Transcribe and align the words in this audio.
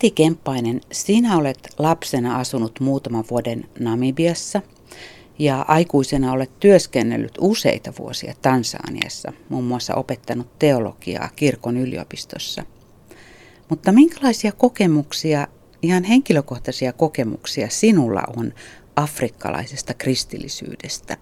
Kati 0.00 0.10
Kemppainen, 0.10 0.80
sinä 0.92 1.36
olet 1.36 1.74
lapsena 1.78 2.38
asunut 2.38 2.80
muutaman 2.80 3.24
vuoden 3.30 3.68
Namibiassa 3.78 4.62
ja 5.38 5.64
aikuisena 5.68 6.32
olet 6.32 6.50
työskennellyt 6.60 7.34
useita 7.40 7.92
vuosia 7.98 8.34
Tansaniassa, 8.42 9.32
muun 9.48 9.64
muassa 9.64 9.94
opettanut 9.94 10.58
teologiaa 10.58 11.28
kirkon 11.36 11.76
yliopistossa. 11.76 12.64
Mutta 13.68 13.92
minkälaisia 13.92 14.52
kokemuksia, 14.52 15.48
ihan 15.82 16.04
henkilökohtaisia 16.04 16.92
kokemuksia 16.92 17.68
sinulla 17.68 18.22
on 18.36 18.52
afrikkalaisesta 18.96 19.94
kristillisyydestä? 19.94 21.16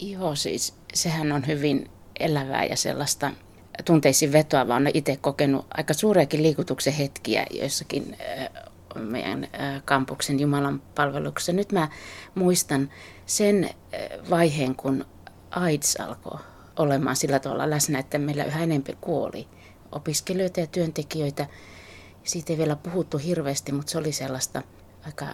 Joo, 0.00 0.34
siis 0.34 0.74
sehän 0.94 1.32
on 1.32 1.46
hyvin 1.46 1.90
elävää 2.20 2.64
ja 2.64 2.76
sellaista 2.76 3.30
tunteisiin 3.84 4.32
vetoa, 4.32 4.68
vaan 4.68 4.82
olen 4.82 4.92
itse 4.94 5.16
kokenut 5.16 5.66
aika 5.74 5.94
suuriakin 5.94 6.42
liikutuksen 6.42 6.92
hetkiä 6.92 7.46
joissakin 7.50 8.16
meidän 8.94 9.48
kampuksen 9.84 10.40
Jumalan 10.40 10.82
palveluksessa. 10.94 11.52
Nyt 11.52 11.72
mä 11.72 11.88
muistan 12.34 12.90
sen 13.26 13.70
vaiheen, 14.30 14.74
kun 14.74 15.06
AIDS 15.50 15.96
alkoi 15.96 16.38
olemaan 16.76 17.16
sillä 17.16 17.38
tavalla 17.38 17.70
läsnä, 17.70 17.98
että 17.98 18.18
meillä 18.18 18.44
yhä 18.44 18.62
enemmän 18.62 18.96
kuoli 19.00 19.48
opiskelijoita 19.92 20.60
ja 20.60 20.66
työntekijöitä. 20.66 21.46
Siitä 22.24 22.52
ei 22.52 22.58
vielä 22.58 22.76
puhuttu 22.76 23.18
hirveästi, 23.18 23.72
mutta 23.72 23.90
se 23.90 23.98
oli 23.98 24.12
sellaista 24.12 24.62
aika 25.06 25.26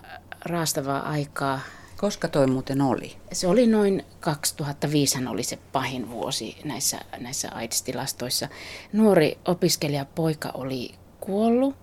raastavaa 0.45 1.01
aikaa. 1.01 1.61
Koska 1.97 2.29
toi 2.29 2.47
muuten 2.47 2.81
oli? 2.81 3.17
Se 3.33 3.49
oli 3.49 3.67
noin 3.67 4.05
2005 4.21 5.19
oli 5.27 5.43
se 5.43 5.59
pahin 5.73 6.11
vuosi 6.11 6.57
näissä, 6.65 7.01
näissä 7.19 7.49
AIDS-tilastoissa. 7.55 8.49
Nuori 8.93 9.39
opiskelijapoika 9.45 10.51
oli 10.55 10.95
kuollut 11.21 11.77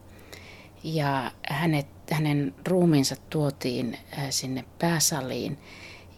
ja 0.84 1.32
hänet, 1.50 1.88
hänen 2.12 2.56
ruumiinsa 2.67 3.16
tuotiin 3.30 3.98
äh, 4.17 4.26
sinne 4.30 4.66
pääsaliin 4.80 5.58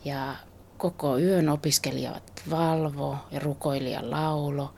ja 0.06 0.36
koko 0.78 1.18
yön 1.18 1.50
opiskelijat 1.50 2.44
valvo 2.50 3.18
ja 3.32 3.40
rukoilija 3.40 4.12
laulo. 4.12 4.74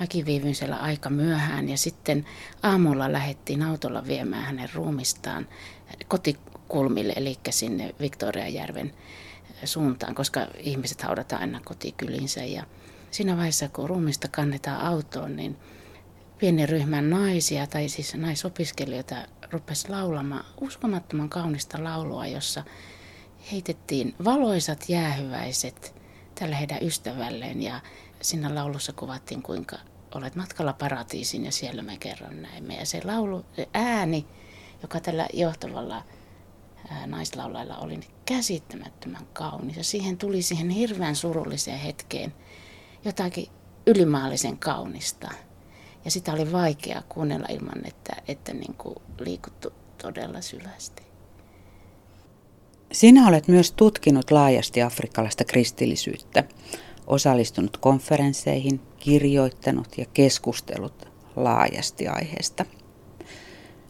Mäkin 0.00 0.26
viivyin 0.26 0.54
siellä 0.54 0.76
aika 0.76 1.10
myöhään 1.10 1.68
ja 1.68 1.78
sitten 1.78 2.26
aamulla 2.62 3.12
lähdettiin 3.12 3.62
autolla 3.62 4.06
viemään 4.06 4.42
hänen 4.42 4.70
ruumistaan 4.74 5.48
kotikulmille, 6.68 7.12
eli 7.16 7.38
sinne 7.50 7.94
Victoriajärven 8.00 8.94
suuntaan, 9.64 10.14
koska 10.14 10.46
ihmiset 10.58 11.02
haudataan 11.02 11.40
aina 11.40 11.60
kotikylinsä. 11.64 12.44
Ja 12.44 12.66
siinä 13.10 13.36
vaiheessa, 13.36 13.68
kun 13.68 13.88
ruumista 13.88 14.28
kannetaan 14.28 14.80
autoon, 14.80 15.36
niin 15.36 15.56
pieni 16.38 16.66
ryhmä 16.66 17.02
naisia, 17.02 17.66
tai 17.66 17.88
siis 17.88 18.14
naisopiskelijoita, 18.14 19.16
rupesi 19.52 19.88
laulamaan 19.88 20.44
uskomattoman 20.60 21.28
kaunista 21.28 21.84
laulua, 21.84 22.26
jossa 22.26 22.64
heitettiin 23.52 24.14
valoisat 24.24 24.84
jäähyväiset 24.88 25.94
tälle 26.34 26.58
heidän 26.58 26.82
ystävälleen. 26.82 27.62
Ja 27.62 27.80
siinä 28.20 28.54
laulussa 28.54 28.92
kuvattiin, 28.92 29.42
kuinka 29.42 29.76
olet 30.14 30.36
matkalla 30.36 30.72
paratiisiin 30.72 31.44
ja 31.44 31.52
siellä 31.52 31.82
me 31.82 31.96
kerron 31.96 32.42
näin. 32.42 32.70
Ja 32.70 32.86
se 32.86 33.00
laulu, 33.04 33.44
se 33.56 33.68
ääni, 33.74 34.26
joka 34.82 35.00
tällä 35.00 35.26
johtavalla 35.32 36.02
naislaulajalla 37.06 37.76
oli 37.76 38.00
käsittämättömän 38.26 39.26
kaunis. 39.32 39.76
Ja 39.76 39.84
siihen 39.84 40.16
tuli 40.16 40.42
siihen 40.42 40.70
hirveän 40.70 41.16
surulliseen 41.16 41.78
hetkeen 41.78 42.34
jotakin 43.04 43.46
ylimaallisen 43.86 44.58
kaunista. 44.58 45.30
Ja 46.04 46.10
sitä 46.10 46.32
oli 46.32 46.52
vaikea 46.52 47.02
kuunnella 47.08 47.46
ilman, 47.50 47.86
että, 47.86 48.12
että 48.28 48.54
niin 48.54 48.74
kuin 48.74 48.96
liikuttu 49.18 49.72
todella 50.02 50.40
syvästi. 50.40 51.02
Sinä 52.92 53.28
olet 53.28 53.48
myös 53.48 53.72
tutkinut 53.72 54.30
laajasti 54.30 54.82
afrikkalaista 54.82 55.44
kristillisyyttä, 55.44 56.44
osallistunut 57.06 57.76
konferensseihin, 57.76 58.80
kirjoittanut 58.98 59.98
ja 59.98 60.06
keskustellut 60.14 61.08
laajasti 61.36 62.08
aiheesta. 62.08 62.64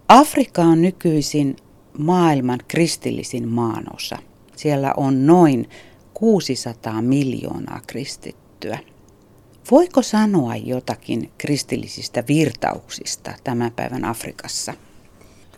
Afrikka 0.09 0.63
on 0.63 0.83
nykyisin 0.83 1.57
maailman 1.99 2.61
kristillisin 2.69 3.49
maanosa. 3.49 4.19
Siellä 4.57 4.95
on 4.97 5.27
noin 5.27 5.69
600 6.15 7.03
miljoonaa 7.03 7.81
kristittyä. 7.87 8.79
Voiko 9.71 10.03
sanoa 10.03 10.57
jotakin 10.57 11.31
kristillisistä 11.39 12.25
virtauksista 12.29 13.33
tämän 13.45 13.73
päivän 13.73 14.05
Afrikassa? 14.05 14.75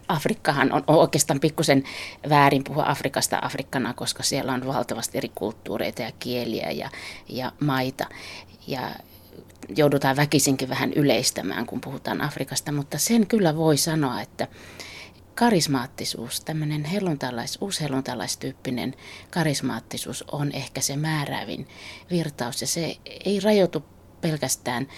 Afrikkahan 0.08 0.72
on 0.72 0.84
oikeastaan 0.86 1.40
pikkusen 1.40 1.84
väärin 2.28 2.64
puhua 2.64 2.84
Afrikasta 2.86 3.38
Afrikkana, 3.42 3.94
koska 3.94 4.22
siellä 4.22 4.52
on 4.52 4.66
valtavasti 4.66 5.18
eri 5.18 5.30
kulttuureita 5.34 6.02
ja 6.02 6.12
kieliä 6.18 6.70
ja, 6.70 6.90
ja 7.28 7.52
maita. 7.60 8.06
Ja 8.66 8.90
joudutaan 9.76 10.16
väkisinkin 10.16 10.68
vähän 10.68 10.92
yleistämään, 10.92 11.66
kun 11.66 11.80
puhutaan 11.80 12.20
Afrikasta, 12.20 12.72
mutta 12.72 12.98
sen 12.98 13.26
kyllä 13.26 13.56
voi 13.56 13.76
sanoa, 13.76 14.20
että 14.20 14.48
karismaattisuus, 15.36 16.40
tämmöinen 16.40 16.84
helluntalais, 16.84 17.58
uushelluntalaistyyppinen 17.60 18.94
karismaattisuus 19.30 20.24
on 20.32 20.52
ehkä 20.52 20.80
se 20.80 20.96
määräävin 20.96 21.68
virtaus 22.10 22.60
ja 22.60 22.66
se 22.66 22.96
ei 23.24 23.40
rajoitu 23.40 23.84
pelkästään 24.20 24.88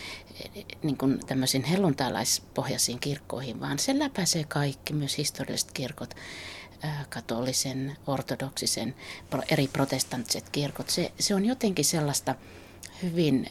niin 0.83 0.97
kuin 0.97 1.21
tämmöisiin 1.27 1.65
helluntalaispohjaisiin 1.65 2.99
kirkkoihin, 2.99 3.61
vaan 3.61 3.79
se 3.79 3.99
läpäisee 3.99 4.45
kaikki, 4.45 4.93
myös 4.93 5.19
historialliset 5.19 5.73
kirkot, 5.73 6.15
katolisen, 7.09 7.97
ortodoksisen, 8.07 8.95
eri 9.49 9.69
protestanttiset 9.69 10.49
kirkot. 10.51 10.91
Se, 10.91 11.13
se 11.19 11.35
on 11.35 11.45
jotenkin 11.45 11.85
sellaista 11.85 12.35
hyvin 13.03 13.47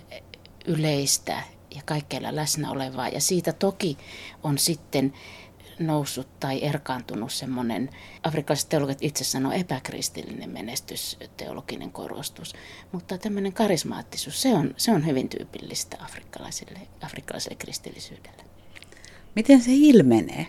yleistä 0.65 1.43
ja 1.75 1.81
kaikkeilla 1.85 2.35
läsnä 2.35 2.71
olevaa. 2.71 3.07
Ja 3.07 3.21
siitä 3.21 3.53
toki 3.53 3.97
on 4.43 4.57
sitten 4.57 5.13
noussut 5.79 6.39
tai 6.39 6.63
erkaantunut 6.63 7.31
semmoinen, 7.31 7.89
afrikkalaiset 8.23 8.69
teologit 8.69 8.97
itse 9.01 9.23
sanoo 9.23 9.51
epäkristillinen 9.51 10.49
menestysteologinen 10.49 11.91
korostus. 11.91 12.53
Mutta 12.91 13.17
tämmöinen 13.17 13.53
karismaattisuus, 13.53 14.41
se 14.41 14.53
on, 14.53 14.73
se 14.77 14.91
on 14.91 15.05
hyvin 15.05 15.29
tyypillistä 15.29 15.97
afrikkalaiselle, 15.99 16.79
afrikkalaiselle 17.01 17.55
kristillisyydelle. 17.55 18.43
Miten 19.35 19.61
se 19.61 19.71
ilmenee? 19.73 20.47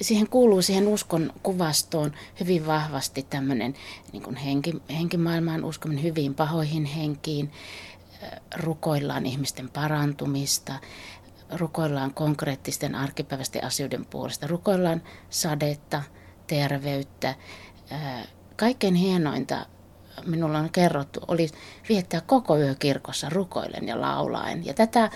siihen 0.00 0.28
kuuluu 0.28 0.62
siihen 0.62 0.88
uskon 0.88 1.32
kuvastoon 1.42 2.12
hyvin 2.40 2.66
vahvasti 2.66 3.26
tämmöinen 3.30 3.74
niin 4.12 4.36
henki, 4.36 4.72
henkimaailmaan 4.90 5.64
uskominen 5.64 6.04
hyviin 6.04 6.34
pahoihin 6.34 6.84
henkiin, 6.84 7.50
rukoillaan 8.56 9.26
ihmisten 9.26 9.68
parantumista, 9.68 10.72
rukoillaan 11.52 12.14
konkreettisten 12.14 12.94
arkipäiväisten 12.94 13.64
asioiden 13.64 14.04
puolesta, 14.04 14.46
rukoillaan 14.46 15.02
sadetta, 15.30 16.02
terveyttä. 16.46 17.34
Kaikkein 18.56 18.94
hienointa 18.94 19.66
minulla 20.26 20.58
on 20.58 20.70
kerrottu 20.70 21.20
oli 21.28 21.48
viettää 21.88 22.20
koko 22.20 22.58
yö 22.58 22.74
kirkossa 22.74 23.28
rukoilen 23.28 23.88
ja 23.88 24.00
laulaen. 24.00 24.66
Ja 24.66 24.74
tätä 24.74 25.10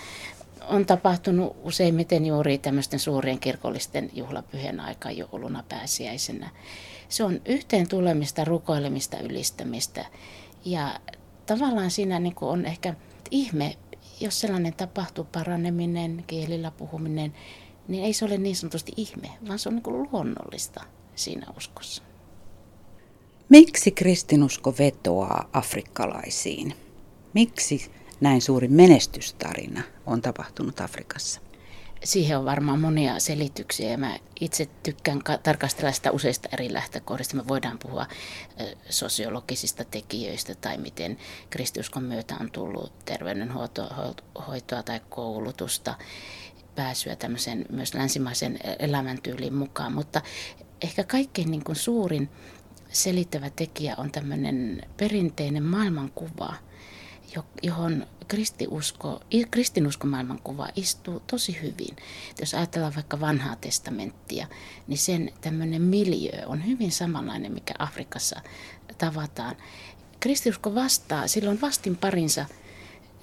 on 0.68 0.86
tapahtunut 0.86 1.56
useimmiten 1.62 2.26
juuri 2.26 2.58
tämmöisten 2.58 2.98
suurien 2.98 3.38
kirkollisten 3.38 4.10
juhlapyhien 4.12 4.80
aika 4.80 5.10
jouluna 5.10 5.64
pääsiäisenä. 5.68 6.50
Se 7.08 7.24
on 7.24 7.40
yhteen 7.44 7.88
tulemista, 7.88 8.44
rukoilemista, 8.44 9.18
ylistämistä 9.18 10.04
ja 10.64 11.00
tavallaan 11.46 11.90
siinä 11.90 12.18
niin 12.18 12.34
on 12.40 12.66
ehkä 12.66 12.94
ihme, 13.30 13.76
jos 14.20 14.40
sellainen 14.40 14.74
tapahtuu, 14.74 15.24
paraneminen, 15.32 16.24
kielillä 16.26 16.70
puhuminen, 16.70 17.34
niin 17.88 18.04
ei 18.04 18.12
se 18.12 18.24
ole 18.24 18.38
niin 18.38 18.56
sanotusti 18.56 18.92
ihme, 18.96 19.30
vaan 19.48 19.58
se 19.58 19.68
on 19.68 19.74
niin 19.74 20.08
luonnollista 20.12 20.84
siinä 21.14 21.46
uskossa. 21.56 22.02
Miksi 23.48 23.90
kristinusko 23.90 24.74
vetoaa 24.78 25.48
afrikkalaisiin? 25.52 26.74
Miksi 27.34 27.90
näin 28.20 28.42
suuri 28.42 28.68
menestystarina 28.68 29.82
on 30.06 30.22
tapahtunut 30.22 30.80
Afrikassa? 30.80 31.40
Siihen 32.04 32.38
on 32.38 32.44
varmaan 32.44 32.80
monia 32.80 33.18
selityksiä 33.18 33.96
mä 33.96 34.18
itse 34.40 34.66
tykkään 34.82 35.20
tarkastella 35.42 35.92
sitä 35.92 36.10
useista 36.10 36.48
eri 36.52 36.72
lähtökohdista. 36.72 37.36
Me 37.36 37.48
voidaan 37.48 37.78
puhua 37.78 38.06
sosiologisista 38.90 39.84
tekijöistä 39.84 40.54
tai 40.54 40.78
miten 40.78 41.18
kristiuskon 41.50 42.02
myötä 42.02 42.34
on 42.40 42.50
tullut 42.50 43.04
terveydenhoitoa 43.04 44.82
tai 44.84 45.00
koulutusta, 45.08 45.94
pääsyä 46.74 47.16
tämmöisen 47.16 47.66
myös 47.70 47.94
länsimaisen 47.94 48.58
elämäntyylin 48.78 49.54
mukaan. 49.54 49.92
Mutta 49.92 50.22
ehkä 50.82 51.04
kaikkein 51.04 51.50
niin 51.50 51.64
kuin 51.64 51.76
suurin 51.76 52.28
selittävä 52.88 53.50
tekijä 53.50 53.94
on 53.98 54.12
tämmöinen 54.12 54.82
perinteinen 54.96 55.62
maailmankuva, 55.62 56.54
johon 57.62 58.06
kristiusko, 58.28 59.20
kristinusko 59.50 60.06
maailmankuva 60.06 60.68
istuu 60.76 61.20
tosi 61.20 61.58
hyvin. 61.62 61.96
Jos 62.40 62.54
ajatellaan 62.54 62.94
vaikka 62.94 63.20
vanhaa 63.20 63.56
testamenttia, 63.56 64.46
niin 64.86 64.98
sen 64.98 65.32
tämmöinen 65.40 65.82
miljö 65.82 66.46
on 66.46 66.66
hyvin 66.66 66.92
samanlainen, 66.92 67.52
mikä 67.52 67.74
Afrikassa 67.78 68.40
tavataan. 68.98 69.56
Kristiusko 70.20 70.74
vastaa, 70.74 71.28
silloin 71.28 71.60
vastin 71.60 71.96
parinsa 71.96 72.46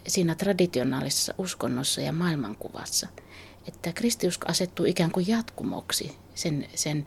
siinä 0.07 0.35
traditionaalisessa 0.35 1.33
uskonnossa 1.37 2.01
ja 2.01 2.11
maailmankuvassa, 2.11 3.07
että 3.67 3.93
kristiusko 3.93 4.45
asettuu 4.49 4.85
ikään 4.85 5.11
kuin 5.11 5.27
jatkumoksi 5.27 6.15
sen, 6.35 6.67
sen 6.75 7.05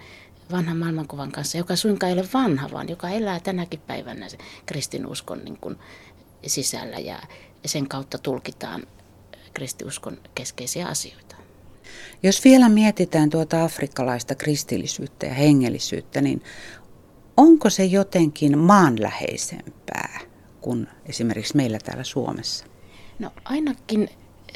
vanhan 0.52 0.76
maailmankuvan 0.76 1.32
kanssa, 1.32 1.58
joka 1.58 1.76
suinkaan 1.76 2.12
ei 2.12 2.18
ole 2.18 2.28
vanha, 2.34 2.70
vaan 2.72 2.88
joka 2.88 3.08
elää 3.08 3.40
tänäkin 3.40 3.80
päivänä 3.80 4.26
kristinuskon 4.66 5.44
niin 5.44 5.58
kuin 5.60 5.76
sisällä 6.48 6.98
ja 6.98 7.18
sen 7.66 7.88
kautta 7.88 8.18
tulkitaan 8.18 8.82
kristiuskon 9.54 10.18
keskeisiä 10.34 10.86
asioita. 10.86 11.36
Jos 12.22 12.44
vielä 12.44 12.68
mietitään 12.68 13.30
tuota 13.30 13.64
afrikkalaista 13.64 14.34
kristillisyyttä 14.34 15.26
ja 15.26 15.34
hengellisyyttä, 15.34 16.20
niin 16.20 16.42
onko 17.36 17.70
se 17.70 17.84
jotenkin 17.84 18.58
maanläheisempää 18.58 20.20
kuin 20.60 20.88
esimerkiksi 21.06 21.56
meillä 21.56 21.78
täällä 21.78 22.04
Suomessa? 22.04 22.64
No 23.18 23.30
ainakin 23.44 24.08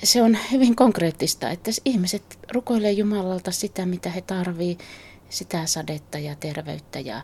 se 0.02 0.22
on 0.22 0.38
hyvin 0.52 0.76
konkreettista, 0.76 1.50
että 1.50 1.70
ihmiset 1.84 2.38
rukoilee 2.52 2.92
Jumalalta 2.92 3.50
sitä, 3.50 3.86
mitä 3.86 4.10
he 4.10 4.20
tarvii, 4.20 4.78
sitä 5.28 5.66
sadetta 5.66 6.18
ja 6.18 6.34
terveyttä 6.34 7.00
ja 7.00 7.22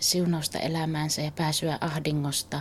siunausta 0.00 0.58
elämäänsä 0.58 1.22
ja 1.22 1.32
pääsyä 1.32 1.78
ahdingosta 1.80 2.60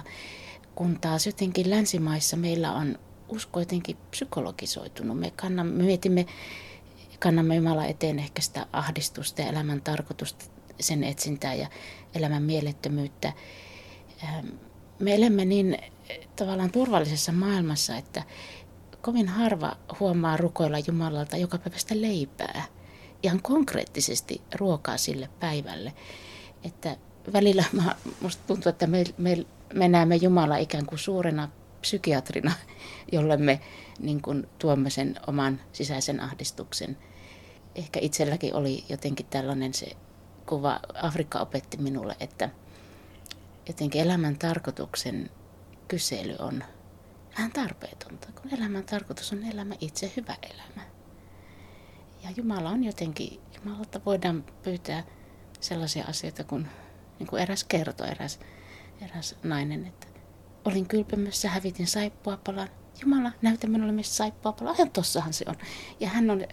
kun 0.75 0.99
taas 1.01 1.25
jotenkin 1.25 1.69
länsimaissa 1.69 2.37
meillä 2.37 2.71
on 2.71 2.99
usko 3.29 3.59
jotenkin 3.59 3.97
psykologisoitunut. 4.11 5.19
Me, 5.19 5.31
kannamme, 5.35 5.73
me 5.73 5.83
mietimme, 5.83 6.25
kannamme 7.19 7.55
Jumala 7.55 7.85
eteen 7.85 8.19
ehkä 8.19 8.41
sitä 8.41 8.65
ahdistusta 8.73 9.41
ja 9.41 9.47
elämän 9.47 9.81
tarkoitusta, 9.81 10.45
sen 10.79 11.03
etsintää 11.03 11.53
ja 11.53 11.67
elämän 12.15 12.43
mielettömyyttä. 12.43 13.33
Ähm, 14.23 14.47
me 14.99 15.15
elämme 15.15 15.45
niin 15.45 15.77
tavallaan 16.35 16.71
turvallisessa 16.71 17.31
maailmassa, 17.31 17.97
että 17.97 18.23
kovin 19.01 19.27
harva 19.27 19.77
huomaa 19.99 20.37
rukoilla 20.37 20.79
Jumalalta 20.87 21.37
joka 21.37 21.57
päivästä 21.57 22.01
leipää. 22.01 22.65
Ihan 23.23 23.41
konkreettisesti 23.41 24.41
ruokaa 24.55 24.97
sille 24.97 25.29
päivälle. 25.39 25.93
Että 26.63 26.97
välillä 27.33 27.63
musta 28.21 28.43
tuntuu, 28.47 28.69
että 28.69 28.87
me, 28.87 29.03
me 29.17 29.45
me 29.73 29.87
näemme 29.87 30.15
Jumala 30.15 30.57
ikään 30.57 30.85
kuin 30.85 30.99
suurena 30.99 31.49
psykiatrina, 31.81 32.51
jolle 33.11 33.37
me 33.37 33.59
niin 33.99 34.21
kuin, 34.21 34.47
tuomme 34.59 34.89
sen 34.89 35.15
oman 35.27 35.61
sisäisen 35.71 36.19
ahdistuksen. 36.19 36.97
Ehkä 37.75 37.99
itselläkin 38.03 38.55
oli 38.55 38.83
jotenkin 38.89 39.25
tällainen 39.25 39.73
se 39.73 39.87
kuva, 40.45 40.79
Afrikka 41.01 41.39
opetti 41.39 41.77
minulle, 41.77 42.15
että 42.19 42.49
jotenkin 43.67 44.01
elämän 44.01 44.37
tarkoituksen 44.37 45.29
kysely 45.87 46.35
on 46.39 46.63
vähän 47.37 47.51
tarpeetonta, 47.51 48.27
kun 48.41 48.53
elämän 48.53 48.83
tarkoitus 48.83 49.33
on 49.33 49.43
elämä 49.43 49.75
itse, 49.81 50.11
hyvä 50.17 50.35
elämä. 50.43 50.89
Ja 52.23 52.29
Jumala 52.37 52.69
on 52.69 52.83
jotenkin, 52.83 53.41
Jumalalta 53.57 54.01
voidaan 54.05 54.43
pyytää 54.63 55.03
sellaisia 55.59 56.05
asioita, 56.05 56.43
kun, 56.43 56.67
niin 57.19 57.27
kuin 57.27 57.41
eräs 57.41 57.63
kertoi, 57.63 58.07
eräs 58.09 58.39
eräs 59.01 59.35
nainen, 59.43 59.85
että 59.85 60.07
olin 60.65 60.87
kylpemässä, 60.87 61.49
hävitin 61.49 61.87
saippuapalan. 61.87 62.69
Jumala, 63.01 63.31
näytä 63.41 63.67
minulle, 63.67 63.91
missä 63.91 64.15
saippuapala. 64.15 64.71
Aivan 64.71 64.91
tossahan 64.91 65.33
se 65.33 65.45
on. 65.47 65.55
Ja 65.99 66.09
hän 66.09 66.29
on, 66.29 66.43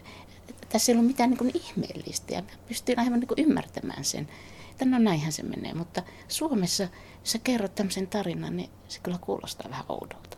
tässä 0.69 0.93
ei 0.93 0.97
ollut 0.97 1.07
mitään 1.07 1.31
niin 1.31 1.39
kuin 1.39 1.51
ihmeellistä 1.55 2.35
ja 2.35 2.43
pystyin 2.69 2.99
aivan 2.99 3.21
niin 3.21 3.29
kuin 3.29 3.41
ymmärtämään 3.41 4.05
sen. 4.05 4.29
Että 4.71 4.85
no 4.85 4.99
näinhän 4.99 5.33
se 5.33 5.43
menee, 5.43 5.75
mutta 5.75 6.03
Suomessa, 6.29 6.83
jos 7.21 7.33
sä 7.33 7.39
kerrot 7.39 7.75
tämmöisen 7.75 8.07
tarinan, 8.07 8.57
niin 8.57 8.71
se 8.89 9.01
kyllä 9.03 9.19
kuulostaa 9.21 9.71
vähän 9.71 9.85
oudolta. 9.89 10.37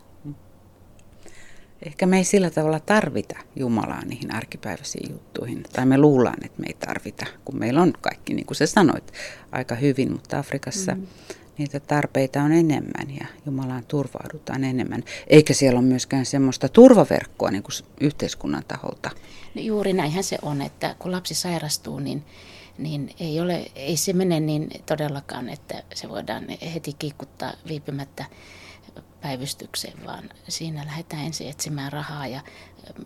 Ehkä 1.85 2.05
me 2.05 2.17
ei 2.17 2.23
sillä 2.23 2.49
tavalla 2.49 2.79
tarvita 2.79 3.35
Jumalaa 3.55 4.05
niihin 4.05 4.35
arkipäiväisiin 4.35 5.11
juttuihin. 5.11 5.63
Tai 5.73 5.85
me 5.85 5.97
luullaan, 5.97 6.45
että 6.45 6.61
me 6.61 6.67
ei 6.67 6.73
tarvita, 6.73 7.25
kun 7.45 7.59
meillä 7.59 7.81
on 7.81 7.93
kaikki, 8.01 8.33
niin 8.33 8.45
kuin 8.45 8.57
sä 8.57 8.65
sanoit, 8.65 9.13
aika 9.51 9.75
hyvin. 9.75 10.11
Mutta 10.11 10.39
Afrikassa 10.39 10.95
mm 10.95 11.07
niitä 11.57 11.79
tarpeita 11.79 12.43
on 12.43 12.51
enemmän 12.51 13.15
ja 13.19 13.25
Jumalaan 13.45 13.85
turvaudutaan 13.87 14.63
enemmän. 14.63 15.03
Eikä 15.27 15.53
siellä 15.53 15.79
ole 15.79 15.87
myöskään 15.87 16.25
semmoista 16.25 16.69
turvaverkkoa 16.69 17.51
niin 17.51 17.63
kuin 17.63 17.73
yhteiskunnan 18.01 18.63
taholta. 18.67 19.09
No 19.55 19.61
juuri 19.61 19.93
näinhän 19.93 20.23
se 20.23 20.37
on, 20.41 20.61
että 20.61 20.95
kun 20.99 21.11
lapsi 21.11 21.33
sairastuu, 21.33 21.99
niin, 21.99 22.25
niin 22.77 23.15
ei, 23.19 23.41
ole, 23.41 23.65
ei 23.75 23.97
se 23.97 24.13
mene 24.13 24.39
niin 24.39 24.69
todellakaan, 24.85 25.49
että 25.49 25.83
se 25.93 26.09
voidaan 26.09 26.45
heti 26.73 26.93
kiikuttaa 26.93 27.53
viipymättä 27.67 28.25
päivystykseen, 29.21 30.05
vaan 30.05 30.29
siinä 30.47 30.85
lähdetään 30.85 31.25
ensin 31.25 31.49
etsimään 31.49 31.93
rahaa 31.93 32.27
ja 32.27 32.41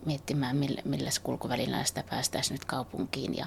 miettimään, 0.06 0.56
millä, 0.56 0.82
millä 0.84 1.10
kulkuvälillä 1.22 1.84
sitä 1.84 2.04
päästäisiin 2.10 2.54
nyt 2.54 2.64
kaupunkiin. 2.64 3.36
Ja 3.36 3.46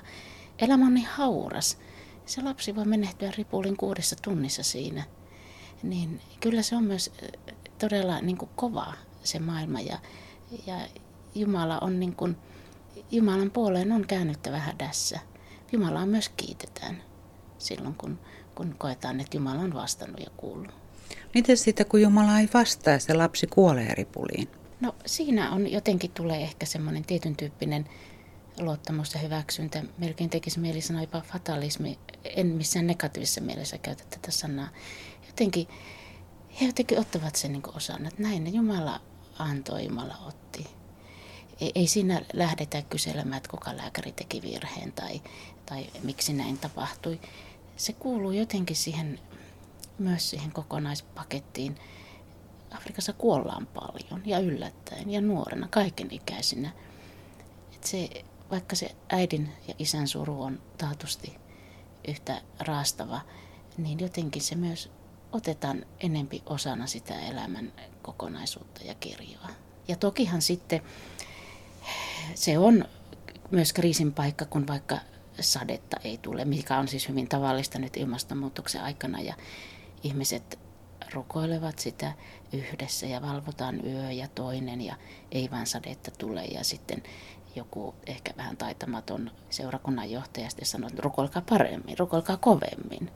elämä 0.60 0.86
on 0.86 0.94
niin 0.94 1.08
hauras 1.12 1.78
se 2.26 2.42
lapsi 2.42 2.76
voi 2.76 2.86
menehtyä 2.86 3.32
ripulin 3.38 3.78
kuudessa 3.78 4.16
tunnissa 4.22 4.64
siinä. 4.64 5.04
Niin 5.84 6.22
kyllä 6.40 6.62
se 6.62 6.76
on 6.76 6.84
myös 6.84 7.12
todella 7.80 8.22
niin 8.22 8.38
kuin 8.38 8.52
kova 8.56 8.94
se 9.24 9.40
maailma 9.40 9.82
ja, 9.82 9.98
ja 10.68 10.76
Jumala 11.36 11.78
on 11.82 12.00
niin 12.00 12.16
kuin, 12.16 12.38
Jumalan 13.12 13.52
puoleen 13.52 13.92
on 13.92 14.08
käännyttävä 14.08 14.60
hädässä. 14.60 15.20
Jumalaa 15.72 16.06
myös 16.06 16.30
kiitetään 16.30 17.04
silloin, 17.58 17.96
kun, 17.96 18.20
kun 18.56 18.76
koetaan, 18.78 19.20
että 19.20 19.38
Jumala 19.38 19.62
on 19.62 19.74
vastannut 19.74 20.20
ja 20.20 20.32
kuullut. 20.38 20.72
Miten 21.34 21.58
sitten, 21.58 21.86
kun 21.86 22.02
Jumala 22.02 22.40
ei 22.40 22.50
vastaa 22.54 23.00
se 23.00 23.14
lapsi 23.14 23.48
kuolee 23.48 23.96
ripuliin? 23.96 24.48
No 24.82 24.96
siinä 25.06 25.52
on 25.52 25.72
jotenkin 25.72 26.12
tulee 26.12 26.42
ehkä 26.42 26.66
semmoinen 26.66 27.06
tietyn 27.06 27.36
tyyppinen 27.36 27.86
luottamus 28.60 29.14
ja 29.14 29.20
hyväksyntä. 29.20 29.84
Melkein 29.98 30.30
tekisi 30.30 30.60
mieli 30.60 30.82
sanoa 30.82 31.02
jopa 31.02 31.22
fatalismi. 31.22 32.00
En 32.24 32.48
missään 32.48 32.88
negatiivisessa 32.88 33.42
mielessä 33.42 33.78
käytä 33.78 34.04
tätä 34.10 34.32
sanaa. 34.32 34.68
Jotenkin, 35.28 35.68
he 36.62 36.66
jotenkin 36.66 37.00
ottavat 37.00 37.36
sen 37.36 37.52
niin 37.52 37.64
osana, 37.76 38.08
että 38.08 38.22
näin 38.24 38.54
Jumala 38.54 39.02
antoi, 39.40 39.86
Jumala 39.86 40.18
otti. 40.28 40.68
Ei, 41.62 41.72
ei 41.76 41.88
siinä 41.88 42.22
lähdetä 42.34 42.82
kyselemään, 42.82 43.38
että 43.38 43.50
kuka 43.50 43.78
lääkäri 43.78 44.12
teki 44.12 44.42
virheen 44.42 44.92
tai, 44.92 45.22
tai 45.66 45.88
miksi 46.04 46.34
näin 46.34 46.58
tapahtui. 46.58 47.20
Se 47.78 47.94
kuuluu 47.94 48.32
jotenkin 48.32 48.76
siihen, 48.76 49.20
myös 50.00 50.30
siihen 50.30 50.52
kokonaispakettiin. 50.52 51.80
Afrikassa 52.72 53.14
kuollaan 53.14 53.68
paljon 53.68 54.22
ja 54.26 54.40
yllättäen 54.40 55.10
ja 55.10 55.22
nuorena, 55.22 55.68
kaikenikäisinä. 55.68 56.72
Et 57.74 57.84
se 57.84 58.10
vaikka 58.54 58.76
se 58.76 58.96
äidin 59.10 59.50
ja 59.68 59.74
isän 59.80 60.08
suru 60.08 60.42
on 60.42 60.62
taatusti 60.78 61.36
yhtä 62.08 62.42
raastava, 62.60 63.22
niin 63.78 64.00
jotenkin 64.00 64.42
se 64.42 64.56
myös 64.56 64.92
otetaan 65.32 65.86
enempi 66.00 66.44
osana 66.46 66.88
sitä 66.88 67.20
elämän 67.20 67.74
kokonaisuutta 68.02 68.82
ja 68.84 68.96
kirjoa. 68.96 69.50
Ja 69.88 69.96
tokihan 69.96 70.42
sitten 70.42 70.82
se 72.36 72.58
on 72.58 72.86
myös 73.52 73.74
kriisin 73.74 74.14
paikka, 74.14 74.46
kun 74.46 74.68
vaikka 74.68 74.98
sadetta 75.40 75.98
ei 76.04 76.18
tule, 76.18 76.46
mikä 76.46 76.78
on 76.78 76.88
siis 76.88 77.10
hyvin 77.10 77.30
tavallista 77.30 77.80
nyt 77.80 77.98
ilmastonmuutoksen 77.98 78.82
aikana 78.84 79.22
ja 79.22 79.34
ihmiset 80.04 80.60
rukoilevat 81.14 81.80
sitä 81.80 82.14
yhdessä 82.54 83.06
ja 83.06 83.22
valvotaan 83.22 83.86
yö 83.86 84.12
ja 84.12 84.28
toinen 84.28 84.82
ja 84.82 84.96
ei 85.32 85.52
vaan 85.52 85.68
sadetta 85.68 86.12
tule 86.12 86.46
ja 86.46 86.64
sitten 86.64 87.04
joku 87.56 87.96
ehkä 88.08 88.34
vähän 88.38 88.58
taitamaton 88.58 89.32
seurakunnan 89.50 90.12
johtaja 90.12 90.50
sitten 90.50 90.66
sanoi, 90.66 90.90
että 90.90 91.02
rukoilkaa 91.02 91.44
paremmin, 91.50 92.00
rukoilkaa 92.00 92.38
kovemmin. 92.38 93.10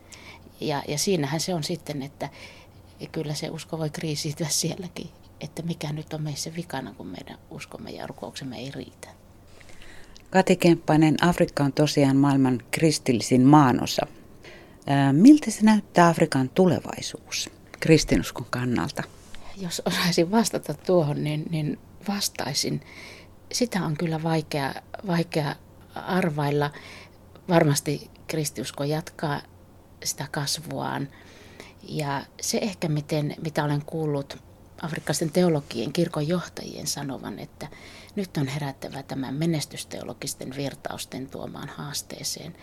Ja, 0.62 0.84
ja 0.88 0.98
siinähän 0.98 1.39
se 1.39 1.53
on 1.53 1.63
sitten, 1.63 2.01
että 2.01 2.29
kyllä 3.12 3.34
se 3.34 3.50
usko 3.50 3.77
voi 3.77 3.89
kriisiytyä 3.89 4.48
sielläkin, 4.50 5.10
että 5.41 5.62
mikä 5.62 5.94
nyt 5.94 6.13
on 6.13 6.22
meissä 6.22 6.51
vikana, 6.56 6.94
kun 6.94 7.08
meidän 7.08 7.38
uskomme 7.51 7.89
ja 7.91 8.08
rukouksemme 8.08 8.58
ei 8.58 8.72
riitä. 8.72 9.08
Kati 10.29 10.56
Kemppainen, 10.56 11.15
Afrikka 11.24 11.63
on 11.63 11.74
tosiaan 11.74 12.17
maailman 12.17 12.62
kristillisin 12.72 13.41
maanosa. 13.41 14.08
Miltä 15.12 15.51
se 15.51 15.63
näyttää 15.63 16.08
Afrikan 16.08 16.50
tulevaisuus 16.50 17.50
kristinuskon 17.79 18.48
kannalta? 18.50 19.03
Jos 19.57 19.81
osaisin 19.86 20.31
vastata 20.31 20.74
tuohon, 20.74 21.24
niin, 21.24 21.46
niin 21.50 21.79
vastaisin 22.07 22.81
sitä 23.51 23.86
on 23.86 23.98
kyllä 23.98 24.24
vaikea, 24.24 24.74
vaikea 25.07 25.55
arvailla. 25.96 26.72
Varmasti 27.50 28.10
kristiusko 28.27 28.84
jatkaa 28.84 29.41
sitä 30.03 30.27
kasvuaan. 30.31 31.07
Ja 31.84 32.25
se 32.41 32.57
ehkä, 32.57 32.89
miten, 32.89 33.36
mitä 33.41 33.63
olen 33.63 33.86
kuullut 33.86 34.38
afrikkalaisten 34.81 35.31
teologien, 35.31 35.93
kirkon 35.93 36.27
johtajien 36.27 36.88
sanovan, 36.88 37.39
että 37.39 37.67
nyt 38.15 38.38
on 38.38 38.48
herättävä 38.48 39.03
tämän 39.03 39.36
menestysteologisten 39.36 40.55
virtausten 40.55 41.29
tuomaan 41.29 41.69
haasteeseen, 41.69 42.55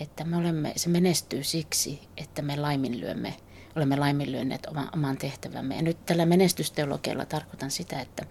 että 0.00 0.24
me 0.24 0.36
olemme, 0.36 0.72
se 0.76 0.88
menestyy 0.88 1.44
siksi, 1.44 2.00
että 2.16 2.42
me 2.42 2.56
laiminlyömme, 2.56 3.36
olemme 3.76 3.96
laiminlyönneet 3.96 4.66
oman, 4.66 4.88
oman 4.94 5.16
tehtävämme. 5.16 5.76
Ja 5.76 5.82
nyt 5.82 6.06
tällä 6.06 6.26
menestysteologialla 6.26 7.24
tarkoitan 7.24 7.70
sitä, 7.70 8.00
että 8.00 8.26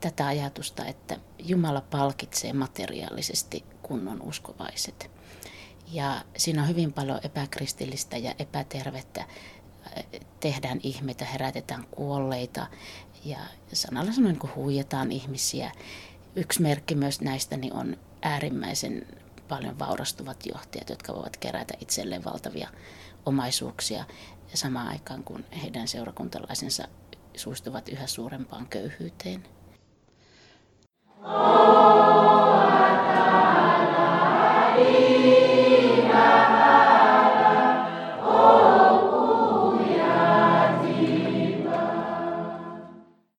tätä 0.00 0.26
ajatusta, 0.26 0.86
että 0.86 1.16
Jumala 1.38 1.80
palkitsee 1.80 2.52
materiaalisesti 2.52 3.64
kunnon 3.82 4.22
uskovaiset. 4.22 5.10
Ja 5.92 6.24
siinä 6.36 6.62
on 6.62 6.68
hyvin 6.68 6.92
paljon 6.92 7.20
epäkristillistä 7.22 8.16
ja 8.16 8.34
epätervettä. 8.38 9.24
Tehdään 10.40 10.80
ihmeitä, 10.82 11.24
herätetään 11.24 11.86
kuolleita 11.90 12.66
ja 13.24 13.38
sanalla 13.72 14.12
sanoen, 14.12 14.38
kun 14.38 14.54
huijataan 14.56 15.12
ihmisiä. 15.12 15.72
Yksi 16.36 16.62
merkki 16.62 16.94
myös 16.94 17.20
näistä 17.20 17.56
niin 17.56 17.72
on 17.72 17.96
äärimmäisen 18.22 19.06
paljon 19.48 19.78
vaurastuvat 19.78 20.46
johtajat, 20.46 20.90
jotka 20.90 21.14
voivat 21.14 21.36
kerätä 21.36 21.74
itselleen 21.80 22.24
valtavia 22.24 22.68
omaisuuksia 23.26 24.04
samaan 24.54 24.88
aikaan 24.88 25.24
kun 25.24 25.44
heidän 25.62 25.88
seurakuntalaisensa 25.88 26.88
suistuvat 27.36 27.88
yhä 27.88 28.06
suurempaan 28.06 28.66
köyhyyteen. 28.66 29.44
Oh. 31.24 32.21